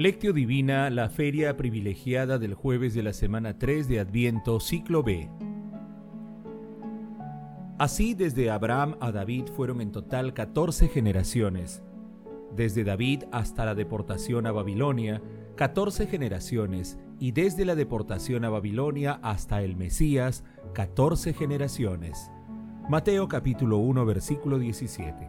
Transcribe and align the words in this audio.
Lectio 0.00 0.32
Divina, 0.32 0.88
la 0.88 1.10
feria 1.10 1.58
privilegiada 1.58 2.38
del 2.38 2.54
jueves 2.54 2.94
de 2.94 3.02
la 3.02 3.12
semana 3.12 3.58
3 3.58 3.86
de 3.86 4.00
Adviento, 4.00 4.58
ciclo 4.58 5.02
B. 5.02 5.28
Así 7.76 8.14
desde 8.14 8.50
Abraham 8.50 8.96
a 9.00 9.12
David 9.12 9.48
fueron 9.54 9.82
en 9.82 9.92
total 9.92 10.32
14 10.32 10.88
generaciones. 10.88 11.82
Desde 12.56 12.82
David 12.82 13.24
hasta 13.30 13.66
la 13.66 13.74
deportación 13.74 14.46
a 14.46 14.52
Babilonia, 14.52 15.20
14 15.56 16.06
generaciones, 16.06 16.98
y 17.18 17.32
desde 17.32 17.66
la 17.66 17.74
deportación 17.74 18.46
a 18.46 18.48
Babilonia 18.48 19.20
hasta 19.22 19.60
el 19.60 19.76
Mesías, 19.76 20.44
14 20.72 21.34
generaciones. 21.34 22.30
Mateo 22.88 23.28
capítulo 23.28 23.76
1 23.76 24.06
versículo 24.06 24.58
17. 24.58 25.28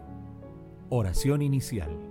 Oración 0.88 1.42
inicial. 1.42 2.11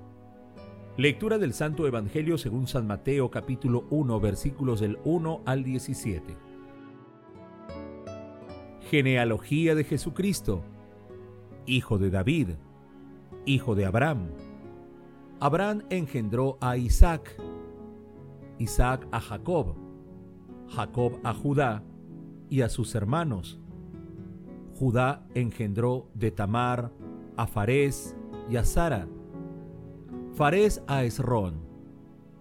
Lectura 0.97 1.37
del 1.37 1.53
Santo 1.53 1.87
Evangelio 1.87 2.37
según 2.37 2.67
San 2.67 2.85
Mateo 2.85 3.31
capítulo 3.31 3.85
1 3.91 4.19
versículos 4.19 4.81
del 4.81 4.99
1 5.05 5.41
al 5.45 5.63
17. 5.63 6.35
Genealogía 8.89 9.73
de 9.73 9.85
Jesucristo, 9.85 10.65
hijo 11.65 11.97
de 11.97 12.09
David, 12.09 12.49
hijo 13.45 13.73
de 13.73 13.85
Abraham. 13.85 14.31
Abraham 15.39 15.83
engendró 15.89 16.57
a 16.59 16.75
Isaac, 16.75 17.37
Isaac 18.57 19.07
a 19.13 19.21
Jacob, 19.21 19.77
Jacob 20.67 21.21
a 21.23 21.33
Judá 21.33 21.85
y 22.49 22.63
a 22.63 22.69
sus 22.69 22.95
hermanos. 22.95 23.61
Judá 24.77 25.25
engendró 25.35 26.09
de 26.15 26.31
Tamar 26.31 26.91
a 27.37 27.47
Farés 27.47 28.13
y 28.49 28.57
a 28.57 28.65
Sara 28.65 29.07
Fares 30.33 30.81
a 30.87 31.03
Esrón, 31.03 31.61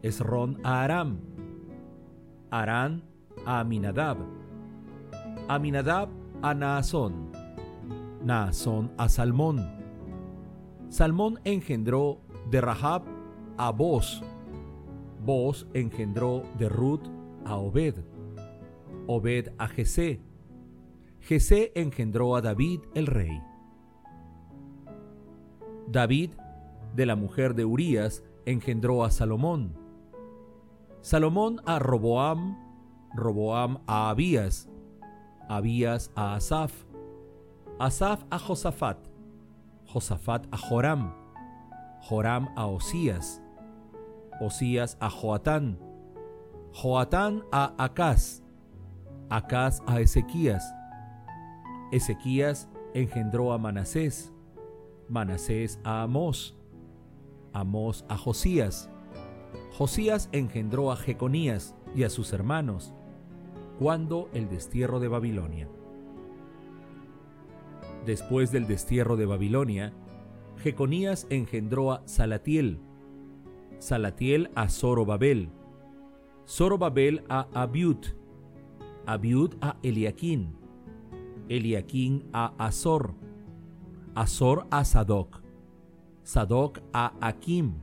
Esrón 0.03 0.61
a 0.63 0.85
Aram, 0.85 1.19
Arán 2.51 3.03
a 3.45 3.61
Aminadab, 3.61 4.17
Aminadab 5.49 6.09
a 6.41 6.55
Naasón, 6.55 7.33
Naasón 8.23 8.93
a 8.97 9.09
Salmón. 9.09 9.69
Salmón 10.89 11.41
engendró 11.45 12.21
de 12.49 12.61
Rahab 12.61 13.03
a 13.57 13.71
Boz, 13.71 14.23
Boz 15.25 15.67
engendró 15.75 16.45
de 16.59 16.69
Ruth 16.69 17.09
a 17.45 17.57
Obed, 17.57 17.97
Obed 19.09 19.49
a 19.59 19.67
Jesé, 19.67 20.21
Jesé 21.19 21.73
engendró 21.75 22.37
a 22.37 22.41
David 22.41 22.81
el 22.95 23.09
rey. 23.09 23.43
David 25.89 26.31
de 26.95 27.07
la 27.07 27.17
mujer 27.17 27.55
de 27.55 27.65
Urías 27.65 28.23
engendró 28.47 29.05
a 29.05 29.11
Salomón. 29.11 29.77
Salomón 31.01 31.61
a 31.65 31.79
Roboam, 31.79 32.59
Roboam 33.15 33.81
a 33.87 34.11
Abías, 34.11 34.69
Abías 35.49 36.11
a 36.15 36.35
Asaf, 36.35 36.73
Asaf 37.79 38.25
a 38.31 38.39
Josafat, 38.39 38.99
Josafat 39.87 40.47
a 40.51 40.57
Joram, 40.57 41.15
Joram 42.03 42.49
a 42.57 42.67
Osías, 42.67 43.43
Osías 44.41 44.97
a 45.01 45.09
Joatán, 45.09 45.79
Joatán 46.73 47.45
a 47.51 47.75
Acaz, 47.79 48.43
Acaz 49.31 49.81
a 49.87 50.01
Ezequías, 50.01 50.65
Ezequías 51.93 52.69
engendró 52.95 53.53
a 53.53 53.59
Manasés, 53.59 54.33
Manasés 55.09 55.81
a 55.83 56.03
Amós, 56.03 56.60
Amós 57.53 58.05
a 58.09 58.17
Josías. 58.17 58.91
Josías 59.73 60.29
engendró 60.33 60.93
a 60.93 60.97
Jeconías 60.97 61.75
y 61.95 62.05
a 62.05 62.11
sus 62.11 62.33
hermanos, 62.33 62.95
cuando 63.79 64.29
el 64.33 64.49
destierro 64.49 65.01
de 65.01 65.09
Babilonia. 65.09 65.69
Después 68.07 68.53
del 68.53 68.67
destierro 68.67 69.17
de 69.17 69.27
Babilonia, 69.27 69.93
Jeconías 70.59 71.27
engendró 71.31 71.93
a 71.93 72.03
Salatiel, 72.07 72.79
Salatiel 73.79 74.51
a 74.55 74.69
Zorobabel, 74.69 75.51
Zorobabel 76.47 77.25
a 77.29 77.49
Abiud, 77.55 77.99
Abiud 79.07 79.55
a 79.61 79.77
Eliaquín, 79.83 80.55
Eliaquín 81.49 82.29
a 82.33 82.53
Azor, 82.59 83.15
Azor 84.15 84.67
a 84.71 84.85
Sadoc, 84.85 85.40
Sadoc 86.23 86.81
a 86.93 87.15
Akim, 87.21 87.75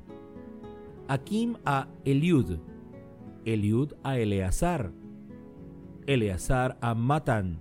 Akim 1.07 1.57
a 1.65 1.87
Eliud, 2.05 2.59
Eliud 3.45 3.93
a 4.03 4.17
Eleazar, 4.17 4.91
Eleazar 6.05 6.77
a 6.81 6.93
Matan, 6.93 7.59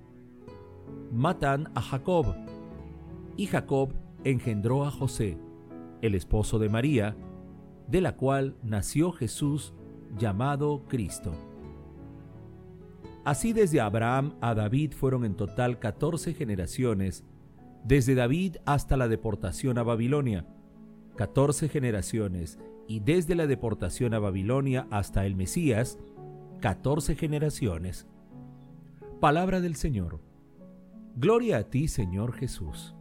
Matan 1.13 1.71
a 1.75 1.81
Jacob, 1.81 2.35
y 3.37 3.47
Jacob 3.47 3.93
engendró 4.25 4.85
a 4.85 4.91
José, 4.91 5.39
el 6.03 6.15
esposo 6.15 6.59
de 6.59 6.69
María, 6.69 7.17
de 7.89 8.01
la 8.01 8.17
cual 8.17 8.57
nació 8.63 9.13
Jesús 9.13 9.73
llamado 10.17 10.85
Cristo. 10.89 11.33
Así 13.25 13.53
desde 13.53 13.81
Abraham 13.81 14.35
a 14.41 14.55
David 14.55 14.93
fueron 14.93 15.25
en 15.25 15.35
total 15.35 15.79
14 15.79 16.35
generaciones, 16.35 17.25
desde 17.85 18.15
David 18.15 18.57
hasta 18.67 18.97
la 18.97 19.09
deportación 19.09 19.79
a 19.79 19.83
Babilonia 19.83 20.47
14 21.17 21.69
generaciones, 21.69 22.59
y 22.87 23.01
desde 23.01 23.35
la 23.35 23.47
deportación 23.47 24.15
a 24.15 24.19
Babilonia 24.19 24.87
hasta 24.91 25.27
el 25.27 25.35
Mesías, 25.35 25.99
14 26.61 27.15
generaciones. 27.17 28.07
Palabra 29.21 29.61
del 29.61 29.77
Señor. 29.77 30.21
Gloria 31.17 31.59
a 31.59 31.65
ti, 31.65 31.89
Señor 31.89 32.33
Jesús. 32.35 32.95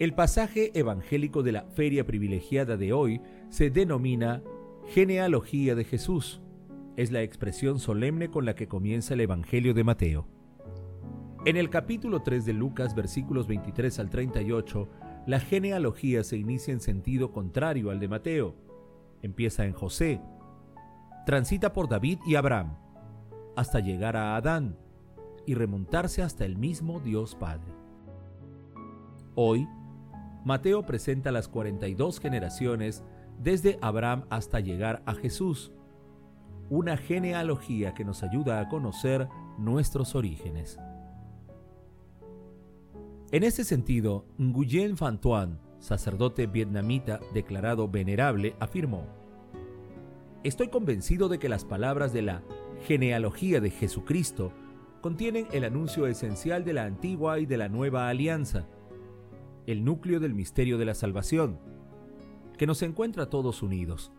El 0.00 0.12
pasaje 0.12 0.72
evangélico 0.78 1.44
de 1.44 1.52
la 1.52 1.62
feria 1.62 2.04
privilegiada 2.04 2.76
de 2.76 2.92
hoy 2.92 3.20
se 3.50 3.70
denomina 3.70 4.42
Genealogía 4.88 5.76
de 5.76 5.84
Jesús. 5.84 6.42
Es 6.96 7.12
la 7.12 7.22
expresión 7.22 7.78
solemne 7.78 8.28
con 8.28 8.44
la 8.44 8.54
que 8.54 8.66
comienza 8.66 9.14
el 9.14 9.20
Evangelio 9.20 9.72
de 9.72 9.84
Mateo. 9.84 10.26
En 11.46 11.58
el 11.58 11.68
capítulo 11.68 12.22
3 12.22 12.46
de 12.46 12.54
Lucas, 12.54 12.94
versículos 12.94 13.46
23 13.46 13.98
al 13.98 14.08
38, 14.08 14.88
la 15.26 15.40
genealogía 15.40 16.24
se 16.24 16.38
inicia 16.38 16.72
en 16.72 16.80
sentido 16.80 17.32
contrario 17.32 17.90
al 17.90 18.00
de 18.00 18.08
Mateo. 18.08 18.54
Empieza 19.20 19.66
en 19.66 19.74
José, 19.74 20.22
transita 21.26 21.74
por 21.74 21.86
David 21.90 22.20
y 22.26 22.36
Abraham, 22.36 22.78
hasta 23.56 23.80
llegar 23.80 24.16
a 24.16 24.36
Adán 24.36 24.78
y 25.44 25.54
remontarse 25.54 26.22
hasta 26.22 26.46
el 26.46 26.56
mismo 26.56 26.98
Dios 26.98 27.34
Padre. 27.34 27.74
Hoy, 29.34 29.68
Mateo 30.46 30.86
presenta 30.86 31.30
las 31.30 31.48
42 31.48 32.20
generaciones 32.20 33.04
desde 33.38 33.78
Abraham 33.82 34.24
hasta 34.30 34.60
llegar 34.60 35.02
a 35.04 35.12
Jesús, 35.12 35.72
una 36.70 36.96
genealogía 36.96 37.92
que 37.92 38.06
nos 38.06 38.22
ayuda 38.22 38.60
a 38.60 38.68
conocer 38.70 39.28
nuestros 39.58 40.14
orígenes. 40.14 40.78
En 43.32 43.42
este 43.42 43.64
sentido, 43.64 44.26
Nguyen 44.38 44.96
Phan 44.96 45.20
Tuan, 45.20 45.58
sacerdote 45.78 46.46
vietnamita 46.46 47.20
declarado 47.32 47.88
venerable, 47.88 48.54
afirmó, 48.60 49.06
Estoy 50.44 50.68
convencido 50.68 51.28
de 51.28 51.38
que 51.38 51.48
las 51.48 51.64
palabras 51.64 52.12
de 52.12 52.22
la 52.22 52.42
genealogía 52.86 53.60
de 53.60 53.70
Jesucristo 53.70 54.52
contienen 55.00 55.46
el 55.52 55.64
anuncio 55.64 56.06
esencial 56.06 56.64
de 56.64 56.74
la 56.74 56.84
antigua 56.84 57.40
y 57.40 57.46
de 57.46 57.56
la 57.56 57.68
nueva 57.68 58.08
alianza, 58.08 58.68
el 59.66 59.84
núcleo 59.84 60.20
del 60.20 60.34
misterio 60.34 60.76
de 60.76 60.84
la 60.84 60.94
salvación, 60.94 61.58
que 62.58 62.66
nos 62.66 62.82
encuentra 62.82 63.30
todos 63.30 63.62
unidos. 63.62 64.12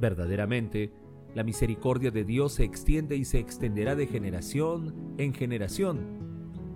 Verdaderamente, 0.00 0.92
la 1.34 1.42
misericordia 1.42 2.12
de 2.12 2.24
Dios 2.24 2.54
se 2.54 2.64
extiende 2.64 3.16
y 3.16 3.24
se 3.24 3.40
extenderá 3.40 3.96
de 3.96 4.06
generación 4.06 5.14
en 5.18 5.34
generación 5.34 6.29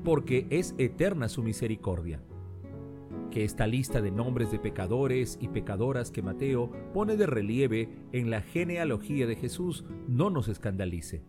porque 0.04 0.46
es 0.50 0.74
eterna 0.78 1.28
su 1.28 1.42
misericordia. 1.42 2.22
que 3.30 3.42
esta 3.42 3.66
lista 3.66 4.00
de 4.00 4.12
nombres 4.12 4.52
de 4.52 4.60
pecadores 4.60 5.38
y 5.40 5.48
pecadoras 5.48 6.12
que 6.12 6.22
Mateo 6.22 6.70
pone 6.92 7.16
de 7.16 7.26
relieve 7.26 7.88
en 8.12 8.30
la 8.30 8.42
genealogía 8.42 9.26
de 9.26 9.34
Jesús 9.34 9.84
no 10.06 10.30
nos 10.30 10.46
escandalice. 10.46 11.24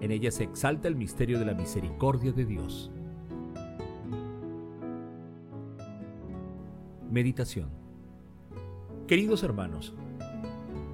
En 0.00 0.10
ella 0.10 0.30
se 0.30 0.44
exalta 0.44 0.88
el 0.88 0.96
misterio 0.96 1.38
de 1.38 1.44
la 1.44 1.52
misericordia 1.52 2.32
de 2.32 2.46
Dios. 2.46 2.90
Meditación 7.10 7.84
Queridos 9.06 9.42
hermanos, 9.42 9.92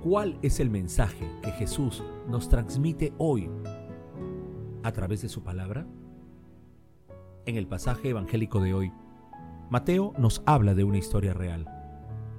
¿cuál 0.02 0.36
es 0.42 0.58
el 0.58 0.68
mensaje 0.68 1.30
que 1.44 1.52
Jesús 1.52 2.02
nos 2.28 2.48
transmite 2.48 3.12
hoy 3.18 3.48
a 4.82 4.90
través 4.90 5.22
de 5.22 5.28
su 5.28 5.44
palabra? 5.44 5.86
En 7.50 7.56
el 7.56 7.67
pasaje 7.67 8.11
evangélico 8.11 8.61
de 8.61 8.75
hoy, 8.75 8.93
Mateo 9.70 10.14
nos 10.17 10.41
habla 10.47 10.73
de 10.76 10.85
una 10.85 10.99
historia 10.99 11.35
real, 11.35 11.67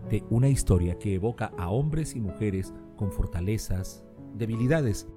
de 0.09 0.23
una 0.29 0.47
historia 0.47 0.97
que 0.97 1.15
evoca 1.15 1.51
a 1.57 1.67
hombres 1.67 2.15
y 2.15 2.21
mujeres 2.21 2.73
con 2.95 3.11
fortalezas, 3.11 4.05
debilidades, 4.35 5.09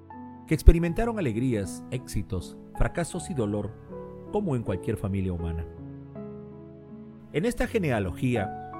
que 0.47 0.53
experimentaron 0.53 1.17
alegrías, 1.17 1.81
éxitos, 1.91 2.57
fracasos 2.75 3.29
y 3.29 3.35
dolor, 3.35 3.71
como 4.33 4.57
en 4.57 4.63
cualquier 4.63 4.97
familia 4.97 5.31
humana. 5.31 5.65
En 7.31 7.45
esta 7.45 7.65
genealogía 7.65 8.73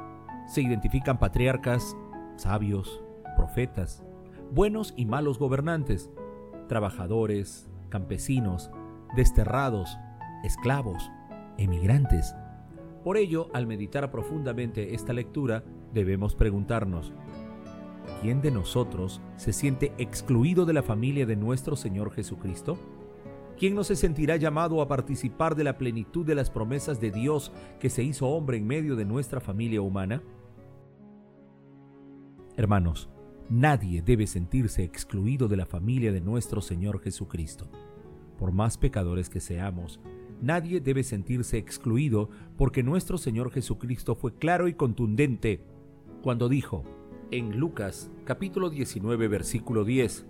se 0.50 0.64
identifican 0.64 1.18
patriarcas, 1.18 1.96
sabios, 2.36 3.02
profetas, 3.38 4.04
buenos 4.52 4.94
y 4.98 5.06
malos 5.06 5.40
gobernantes, 5.40 6.12
trabajadores, 6.68 7.70
campesinos, 7.88 8.70
desterrados, 9.16 9.98
esclavos, 10.46 11.12
emigrantes, 11.58 12.36
por 13.06 13.18
ello, 13.18 13.50
al 13.54 13.68
meditar 13.68 14.10
profundamente 14.10 14.96
esta 14.96 15.14
lectura, 15.14 15.64
debemos 15.94 16.34
preguntarnos, 16.34 17.14
¿quién 18.20 18.42
de 18.42 18.50
nosotros 18.50 19.22
se 19.36 19.54
siente 19.54 19.94
excluido 20.00 20.66
de 20.66 20.74
la 20.74 20.82
familia 20.82 21.28
de 21.28 21.36
nuestro 21.36 21.76
Señor 21.76 22.10
Jesucristo? 22.10 22.80
¿Quién 23.60 23.76
no 23.76 23.84
se 23.84 23.96
sentirá 23.96 24.38
llamado 24.38 24.82
a 24.82 24.88
participar 24.88 25.54
de 25.54 25.64
la 25.64 25.78
plenitud 25.78 26.26
de 26.26 26.34
las 26.34 26.50
promesas 26.50 27.00
de 27.00 27.12
Dios 27.12 27.52
que 27.80 27.92
se 27.92 28.02
hizo 28.02 28.28
hombre 28.28 28.58
en 28.58 28.66
medio 28.66 28.96
de 28.96 29.06
nuestra 29.06 29.40
familia 29.40 29.82
humana? 29.82 30.24
Hermanos, 32.58 33.08
nadie 33.52 34.02
debe 34.02 34.26
sentirse 34.26 34.84
excluido 34.84 35.48
de 35.48 35.58
la 35.58 35.68
familia 35.68 36.12
de 36.12 36.22
nuestro 36.22 36.60
Señor 36.60 37.02
Jesucristo. 37.02 37.70
Por 38.40 38.52
más 38.52 38.80
pecadores 38.80 39.30
que 39.30 39.42
seamos, 39.42 40.00
Nadie 40.46 40.80
debe 40.80 41.02
sentirse 41.02 41.58
excluido 41.58 42.30
porque 42.56 42.84
nuestro 42.84 43.18
Señor 43.18 43.50
Jesucristo 43.50 44.14
fue 44.14 44.36
claro 44.36 44.68
y 44.68 44.76
contundente 44.76 45.60
cuando 46.22 46.50
dijo 46.50 46.84
en 47.32 47.58
Lucas 47.58 48.12
capítulo 48.26 48.70
19 48.70 49.28
versículo 49.28 49.84
10, 49.84 50.28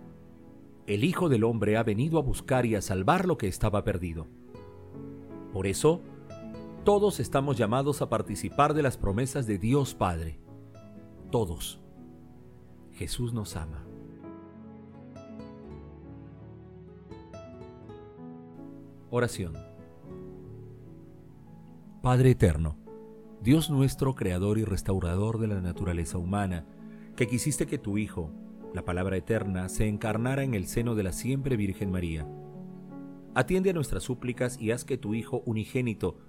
El 0.88 1.04
Hijo 1.04 1.28
del 1.28 1.44
Hombre 1.44 1.76
ha 1.76 1.84
venido 1.84 2.18
a 2.18 2.22
buscar 2.22 2.66
y 2.66 2.76
a 2.76 2.82
salvar 2.82 3.28
lo 3.28 3.38
que 3.38 3.50
estaba 3.50 3.84
perdido. 3.84 4.26
Por 5.52 5.68
eso, 5.68 6.00
todos 6.86 7.20
estamos 7.20 7.58
llamados 7.58 8.02
a 8.02 8.08
participar 8.08 8.74
de 8.74 8.84
las 8.84 8.96
promesas 8.96 9.48
de 9.48 9.58
Dios 9.58 9.96
Padre. 9.96 10.40
Todos. 11.30 11.82
Jesús 12.94 13.34
nos 13.34 13.58
ama. 13.58 13.86
Oración. 19.10 19.65
Padre 22.06 22.30
Eterno, 22.30 22.78
Dios 23.42 23.72
nuestro, 23.72 24.14
Creador 24.14 24.60
y 24.60 24.64
Restaurador 24.64 25.40
de 25.40 25.48
la 25.48 25.60
naturaleza 25.60 26.20
humana, 26.20 26.64
que 27.16 27.26
quisiste 27.26 27.66
que 27.66 27.80
tu 27.80 27.98
Hijo, 27.98 28.32
la 28.76 28.86
palabra 28.86 29.18
eterna, 29.18 29.70
se 29.70 29.88
encarnara 29.88 30.44
en 30.44 30.54
el 30.54 30.68
seno 30.68 30.94
de 30.94 31.02
la 31.02 31.12
siempre 31.12 31.58
Virgen 31.58 31.90
María. 31.90 32.28
Atiende 33.34 33.72
a 33.72 33.74
nuestras 33.74 34.04
súplicas 34.04 34.62
y 34.62 34.70
haz 34.70 34.86
que 34.86 35.00
tu 35.00 35.16
Hijo 35.16 35.42
unigénito, 35.48 36.20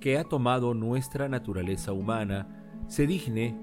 que 0.00 0.18
ha 0.18 0.24
tomado 0.24 0.74
nuestra 0.74 1.28
naturaleza 1.28 1.92
humana, 1.92 2.82
se 2.88 3.06
digne 3.06 3.56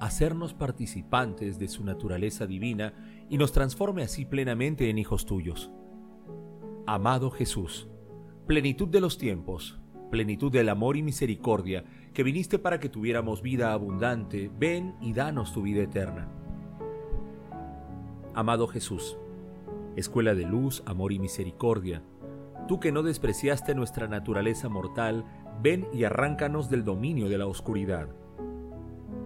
hacernos 0.00 0.54
participantes 0.54 1.60
de 1.60 1.68
su 1.68 1.84
naturaleza 1.84 2.48
divina 2.48 2.94
y 3.28 3.38
nos 3.38 3.52
transforme 3.52 4.02
así 4.02 4.24
plenamente 4.24 4.90
en 4.90 4.98
hijos 4.98 5.24
tuyos. 5.24 5.70
Amado 6.84 7.30
Jesús, 7.30 7.88
plenitud 8.48 8.88
de 8.88 9.00
los 9.00 9.18
tiempos, 9.18 9.79
plenitud 10.10 10.52
del 10.52 10.68
amor 10.68 10.96
y 10.96 11.02
misericordia, 11.02 11.84
que 12.12 12.22
viniste 12.22 12.58
para 12.58 12.80
que 12.80 12.88
tuviéramos 12.88 13.42
vida 13.42 13.72
abundante, 13.72 14.50
ven 14.58 14.94
y 15.00 15.12
danos 15.12 15.52
tu 15.52 15.62
vida 15.62 15.82
eterna. 15.82 16.28
Amado 18.34 18.66
Jesús, 18.66 19.16
escuela 19.96 20.34
de 20.34 20.44
luz, 20.44 20.82
amor 20.86 21.12
y 21.12 21.18
misericordia, 21.18 22.02
tú 22.68 22.80
que 22.80 22.92
no 22.92 23.02
despreciaste 23.02 23.74
nuestra 23.74 24.08
naturaleza 24.08 24.68
mortal, 24.68 25.24
ven 25.62 25.86
y 25.92 26.04
arráncanos 26.04 26.70
del 26.70 26.84
dominio 26.84 27.28
de 27.28 27.38
la 27.38 27.46
oscuridad. 27.46 28.08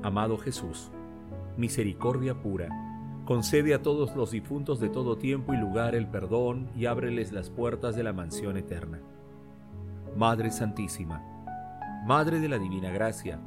Amado 0.03 0.37
Jesús, 0.39 0.91
misericordia 1.57 2.35
pura, 2.35 2.69
concede 3.25 3.75
a 3.75 3.83
todos 3.83 4.15
los 4.17 4.31
difuntos 4.31 4.81
de 4.81 4.91
todo 4.91 5.17
tiempo 5.17 5.55
y 5.55 5.57
lugar 5.57 5.95
el 5.95 6.07
perdón 6.07 6.71
y 6.77 6.87
ábreles 6.87 7.33
las 7.33 7.51
puertas 7.51 7.97
de 7.97 8.03
la 8.03 8.13
mansión 8.13 8.57
eterna. 8.57 9.01
Madre 10.17 10.51
Santísima, 10.51 11.23
Madre 12.07 12.41
de 12.41 12.49
la 12.49 12.59
Divina 12.59 12.91
Gracia, 12.91 13.41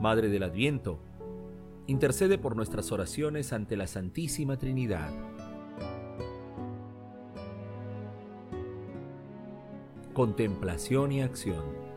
Madre 0.00 0.28
del 0.28 0.42
Adviento, 0.42 1.00
intercede 1.86 2.38
por 2.38 2.56
nuestras 2.56 2.92
oraciones 2.92 3.52
ante 3.52 3.76
la 3.76 3.86
Santísima 3.86 4.56
Trinidad. 4.58 5.10
Contemplación 10.12 11.12
y 11.12 11.22
acción 11.22 11.88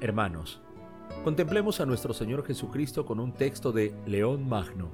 Hermanos, 0.00 0.62
contemplemos 1.24 1.78
a 1.80 1.86
nuestro 1.86 2.14
Señor 2.14 2.42
Jesucristo 2.46 3.04
con 3.04 3.20
un 3.20 3.32
texto 3.32 3.70
de 3.70 3.94
León 4.06 4.48
Magno. 4.48 4.90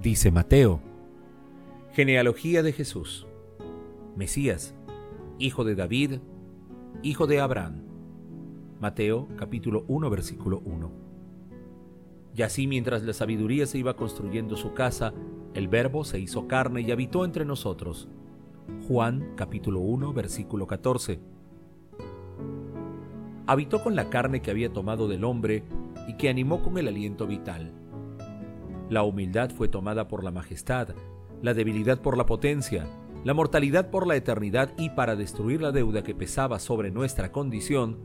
Dice 0.00 0.30
Mateo, 0.30 0.80
Genealogía 1.92 2.62
de 2.62 2.72
Jesús, 2.72 3.26
Mesías, 4.16 4.74
hijo 5.40 5.64
de 5.64 5.74
David, 5.74 6.20
hijo 7.02 7.26
de 7.26 7.40
Abraham. 7.40 7.82
Mateo 8.78 9.26
capítulo 9.36 9.84
1 9.88 10.10
versículo 10.10 10.60
1. 10.66 10.92
Y 12.36 12.42
así 12.42 12.66
mientras 12.66 13.02
la 13.04 13.14
sabiduría 13.14 13.64
se 13.64 13.78
iba 13.78 13.96
construyendo 13.96 14.56
su 14.56 14.74
casa, 14.74 15.14
el 15.54 15.68
verbo 15.68 16.04
se 16.04 16.20
hizo 16.20 16.46
carne 16.46 16.82
y 16.82 16.90
habitó 16.90 17.24
entre 17.24 17.46
nosotros. 17.46 18.06
Juan 18.86 19.32
capítulo 19.34 19.80
1 19.80 20.12
versículo 20.12 20.66
14. 20.66 21.20
Habitó 23.46 23.82
con 23.82 23.96
la 23.96 24.10
carne 24.10 24.42
que 24.42 24.50
había 24.50 24.72
tomado 24.72 25.08
del 25.08 25.24
hombre 25.24 25.64
y 26.06 26.18
que 26.18 26.28
animó 26.28 26.62
con 26.62 26.76
el 26.76 26.86
aliento 26.86 27.26
vital. 27.26 27.72
La 28.90 29.04
humildad 29.04 29.50
fue 29.50 29.68
tomada 29.68 30.06
por 30.06 30.22
la 30.22 30.32
majestad, 30.32 30.90
la 31.40 31.54
debilidad 31.54 32.02
por 32.02 32.18
la 32.18 32.26
potencia, 32.26 32.86
la 33.22 33.34
mortalidad 33.34 33.90
por 33.90 34.06
la 34.06 34.16
eternidad 34.16 34.72
y 34.78 34.90
para 34.90 35.14
destruir 35.14 35.60
la 35.60 35.72
deuda 35.72 36.02
que 36.02 36.14
pesaba 36.14 36.58
sobre 36.58 36.90
nuestra 36.90 37.32
condición, 37.32 37.98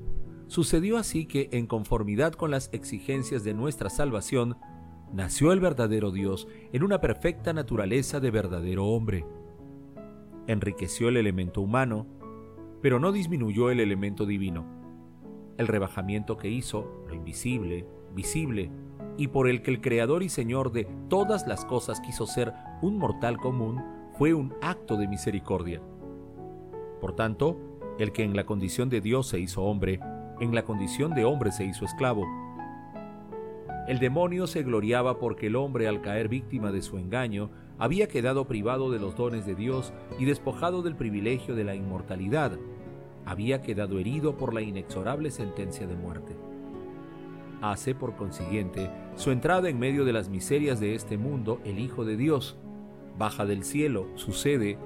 sucedió 0.48 0.98
así 0.98 1.26
que, 1.26 1.50
en 1.54 1.68
conformidad 1.68 2.34
con 2.34 2.52
las 2.52 2.70
exigencias 2.74 3.44
de 3.44 3.54
nuestra 3.54 3.90
salvación, 3.90 4.58
nació 5.14 5.54
el 5.54 5.62
verdadero 5.62 6.12
Dios 6.12 6.48
en 6.74 6.84
una 6.84 7.00
perfecta 7.00 7.54
naturaleza 7.54 8.20
de 8.20 8.32
verdadero 8.32 8.86
hombre. 8.88 9.26
Enriqueció 10.48 11.08
el 11.08 11.18
elemento 11.18 11.62
humano, 11.62 12.08
pero 12.82 13.00
no 13.00 13.12
disminuyó 13.12 13.70
el 13.70 13.80
elemento 13.80 14.26
divino. 14.26 14.66
El 15.58 15.68
rebajamiento 15.68 16.38
que 16.38 16.50
hizo, 16.50 17.04
lo 17.08 17.16
invisible, 17.16 17.88
visible, 18.14 18.70
y 19.18 19.30
por 19.30 19.48
el 19.48 19.62
que 19.62 19.72
el 19.72 19.80
Creador 19.80 20.24
y 20.24 20.30
Señor 20.30 20.74
de 20.74 20.86
todas 21.10 21.48
las 21.48 21.64
cosas 21.64 22.02
quiso 22.02 22.28
ser 22.28 22.54
un 22.82 22.98
mortal 22.98 23.38
común, 23.38 23.82
fue 24.18 24.34
un 24.34 24.54
acto 24.62 24.96
de 24.96 25.08
misericordia. 25.08 25.82
Por 27.02 27.16
tanto, 27.16 27.58
el 28.00 28.12
que 28.12 28.24
en 28.24 28.36
la 28.36 28.46
condición 28.46 28.90
de 28.90 29.02
Dios 29.02 29.28
se 29.28 29.40
hizo 29.40 29.64
hombre, 29.64 30.00
en 30.40 30.56
la 30.56 30.64
condición 30.64 31.14
de 31.14 31.26
hombre 31.26 31.52
se 31.52 31.66
hizo 31.66 31.86
esclavo. 31.86 32.26
El 33.88 34.00
demonio 34.00 34.48
se 34.48 34.64
gloriaba 34.64 35.20
porque 35.20 35.48
el 35.48 35.56
hombre 35.56 35.88
al 35.88 36.02
caer 36.02 36.30
víctima 36.30 36.72
de 36.72 36.82
su 36.82 36.98
engaño 36.98 37.50
había 37.78 38.08
quedado 38.08 38.48
privado 38.48 38.90
de 38.90 39.00
los 39.00 39.16
dones 39.16 39.46
de 39.46 39.54
Dios 39.54 39.94
y 40.18 40.26
despojado 40.26 40.82
del 40.82 40.96
privilegio 40.96 41.54
de 41.54 41.66
la 41.66 41.76
inmortalidad, 41.76 42.58
había 43.26 43.62
quedado 43.62 44.00
herido 44.00 44.38
por 44.38 44.54
la 44.54 44.62
inexorable 44.62 45.30
sentencia 45.30 45.88
de 45.88 45.96
muerte. 45.96 46.36
Hace, 47.62 47.96
por 47.96 48.16
consiguiente, 48.16 48.90
su 49.16 49.32
entrada 49.32 49.70
en 49.70 49.80
medio 49.80 50.06
de 50.06 50.14
las 50.14 50.30
miserias 50.30 50.80
de 50.80 50.96
este 50.96 51.18
mundo 51.18 51.60
el 51.66 51.80
Hijo 51.80 52.06
de 52.06 52.16
Dios, 52.18 52.58
baja 53.18 53.46
del 53.46 53.64
cielo, 53.64 54.08
sucede, 54.16 54.78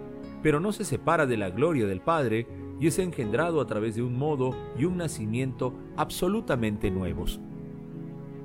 pero 0.41 0.59
no 0.59 0.71
se 0.71 0.85
separa 0.85 1.25
de 1.25 1.37
la 1.37 1.49
gloria 1.49 1.85
del 1.85 2.01
Padre, 2.01 2.47
y 2.79 2.87
es 2.87 2.97
engendrado 2.97 3.59
a 3.59 3.65
través 3.65 3.95
de 3.95 4.03
un 4.03 4.17
modo 4.17 4.55
y 4.77 4.85
un 4.85 4.97
nacimiento 4.97 5.73
absolutamente 5.97 6.91
nuevos. 6.91 7.41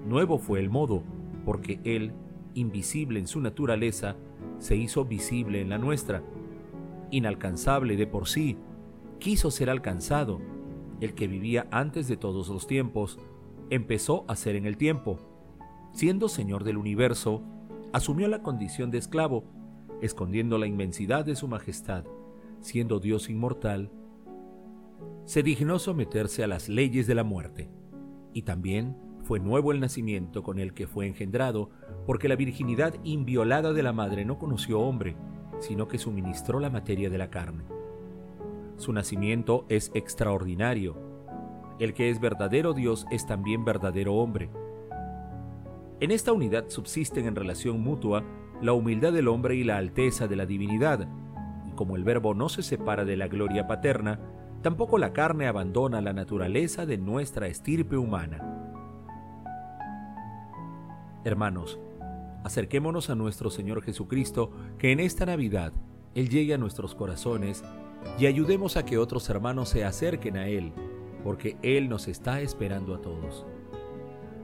Nuevo 0.07 0.39
fue 0.39 0.59
el 0.59 0.71
modo, 0.71 1.03
porque 1.45 1.81
Él, 1.85 2.13
invisible 2.55 3.21
en 3.21 3.29
su 3.29 3.41
naturaleza, 3.41 4.17
se 4.59 4.77
hizo 4.77 5.05
visible 5.05 5.61
en 5.61 5.69
la 5.69 5.79
nuestra. 5.79 6.23
Inalcanzable 7.11 7.97
de 7.97 8.07
por 8.07 8.29
sí, 8.29 8.57
quiso 9.19 9.51
ser 9.51 9.71
alcanzado. 9.71 10.41
El 11.01 11.15
que 11.15 11.29
vivía 11.29 11.67
antes 11.71 12.09
de 12.09 12.17
todos 12.17 12.49
los 12.49 12.67
tiempos, 12.67 13.19
empezó 13.71 14.25
a 14.29 14.37
ser 14.37 14.57
en 14.57 14.67
el 14.67 14.77
tiempo. 14.77 15.19
Siendo 15.93 16.29
Señor 16.29 16.65
del 16.65 16.77
universo, 16.77 17.43
asumió 17.93 18.27
la 18.29 18.43
condición 18.43 18.91
de 18.91 18.99
esclavo, 18.99 19.45
escondiendo 20.05 20.59
la 20.59 20.67
inmensidad 20.67 21.25
de 21.25 21.35
su 21.35 21.49
majestad, 21.49 22.05
siendo 22.61 23.01
Dios 23.01 23.31
inmortal, 23.31 23.91
se 25.25 25.43
dignó 25.43 25.79
someterse 25.79 26.45
a 26.45 26.47
las 26.47 26.69
leyes 26.69 27.07
de 27.07 27.15
la 27.15 27.25
muerte, 27.25 27.71
y 28.35 28.43
también 28.43 28.97
fue 29.23 29.41
nuevo 29.41 29.73
el 29.73 29.81
nacimiento 29.81 30.43
con 30.43 30.59
el 30.59 30.75
que 30.75 30.87
fue 30.87 31.07
engendrado, 31.07 31.71
porque 32.07 32.29
la 32.29 32.37
virginidad 32.37 32.95
inviolada 33.03 33.73
de 33.73 33.83
la 33.83 33.95
madre 33.95 34.27
no 34.27 34.39
conoció 34.39 34.81
hombre, 34.81 35.17
sino 35.61 35.89
que 35.89 35.99
suministró 35.99 36.61
la 36.61 36.69
materia 36.69 37.09
de 37.09 37.17
la 37.17 37.31
carne. 37.31 37.65
Su 38.77 38.93
nacimiento 38.93 39.65
es 39.71 39.91
extraordinario. 39.95 40.99
El 41.79 41.95
que 41.95 42.11
es 42.11 42.21
verdadero 42.21 42.75
Dios 42.75 43.07
es 43.11 43.27
también 43.27 43.65
verdadero 43.65 44.15
hombre. 44.17 44.51
En 46.01 46.11
esta 46.11 46.33
unidad 46.33 46.69
subsisten 46.69 47.25
en 47.25 47.37
relación 47.37 47.81
mutua 47.81 48.23
la 48.63 48.73
humildad 48.73 49.13
del 49.13 49.29
hombre 49.29 49.57
y 49.57 49.65
la 49.65 49.77
alteza 49.77 50.27
de 50.27 50.37
la 50.37 50.47
divinidad, 50.47 51.09
y 51.67 51.73
como 51.73 51.97
el 51.97 52.05
Verbo 52.05 52.35
no 52.35 52.49
se 52.49 52.63
separa 52.63 53.05
de 53.05 53.17
la 53.17 53.29
gloria 53.29 53.67
paterna, 53.67 54.21
tampoco 54.63 54.99
la 54.99 55.13
carne 55.13 55.47
abandona 55.47 56.01
la 56.01 56.13
naturaleza 56.13 56.87
de 56.87 56.99
nuestra 56.99 57.49
estirpe 57.49 57.97
humana. 57.97 58.55
Hermanos, 61.25 61.79
acerquémonos 62.45 63.11
a 63.11 63.15
nuestro 63.15 63.51
Señor 63.51 63.83
Jesucristo, 63.83 64.51
que 64.79 64.93
en 64.93 65.01
esta 65.01 65.27
Navidad 65.27 65.73
Él 66.15 66.29
llegue 66.29 66.55
a 66.55 66.59
nuestros 66.59 66.95
corazones 66.95 67.65
y 68.19 68.27
ayudemos 68.27 68.77
a 68.77 68.85
que 68.85 68.99
otros 68.99 69.29
hermanos 69.31 69.71
se 69.71 69.85
acerquen 69.85 70.37
a 70.37 70.47
Él, 70.49 70.73
porque 71.23 71.57
Él 71.63 71.89
nos 71.89 72.09
está 72.09 72.41
esperando 72.43 72.95
a 72.95 73.01
todos. 73.01 73.47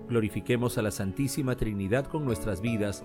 Glorifiquemos 0.09 0.77
a 0.77 0.83
la 0.83 0.91
Santísima 0.91 1.57
Trinidad 1.57 2.07
con 2.07 2.25
nuestras 2.25 2.61
vidas, 2.61 3.05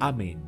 Amém. 0.00 0.47